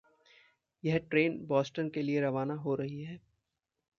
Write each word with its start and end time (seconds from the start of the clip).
यह 0.83 0.97
train 0.97 1.37
Boston 1.45 1.89
के 1.89 2.01
लिए 2.01 2.21
रवाना 2.21 2.53
हो 2.53 2.75
रही 2.75 3.01
है। 3.03 3.19